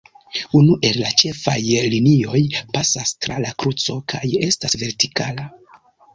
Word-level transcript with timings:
Unu 0.59 0.77
el 0.87 0.95
la 1.01 1.11
ĉefaj 1.21 1.55
linioj 1.95 2.41
pasas 2.79 3.13
tra 3.27 3.39
la 3.45 3.53
kruco 3.65 4.01
kaj 4.15 4.25
estas 4.51 4.81
vertikala. 4.87 5.49